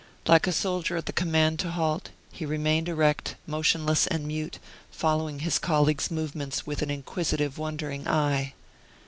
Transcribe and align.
Like 0.25 0.47
a 0.47 0.51
soldier 0.51 0.97
at 0.97 1.05
the 1.05 1.13
command 1.13 1.59
to 1.59 1.69
halt, 1.69 2.09
he 2.31 2.43
remained 2.43 2.89
erect, 2.89 3.35
motionless, 3.45 4.07
and 4.07 4.25
mute, 4.25 4.57
following 4.89 5.41
his 5.41 5.59
colleague's 5.59 6.09
movements 6.09 6.65
with 6.65 6.81
an 6.81 6.89
inquisitive, 6.89 7.59
wondering 7.59 8.07
eye. 8.07 8.55